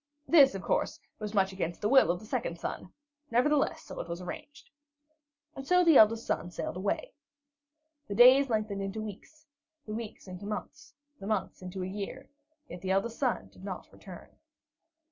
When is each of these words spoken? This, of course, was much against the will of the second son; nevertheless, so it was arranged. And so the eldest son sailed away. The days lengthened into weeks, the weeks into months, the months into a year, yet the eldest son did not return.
This, 0.27 0.55
of 0.55 0.63
course, 0.63 0.99
was 1.19 1.35
much 1.35 1.53
against 1.53 1.79
the 1.79 1.87
will 1.87 2.09
of 2.09 2.19
the 2.19 2.25
second 2.25 2.57
son; 2.59 2.91
nevertheless, 3.29 3.83
so 3.83 3.99
it 3.99 4.09
was 4.09 4.19
arranged. 4.19 4.71
And 5.55 5.67
so 5.67 5.83
the 5.83 5.97
eldest 5.97 6.25
son 6.25 6.49
sailed 6.49 6.75
away. 6.75 7.13
The 8.07 8.15
days 8.15 8.49
lengthened 8.49 8.81
into 8.81 8.99
weeks, 8.99 9.45
the 9.85 9.93
weeks 9.93 10.27
into 10.27 10.47
months, 10.47 10.95
the 11.19 11.27
months 11.27 11.61
into 11.61 11.83
a 11.83 11.87
year, 11.87 12.31
yet 12.67 12.81
the 12.81 12.89
eldest 12.89 13.19
son 13.19 13.49
did 13.49 13.63
not 13.63 13.93
return. 13.93 14.37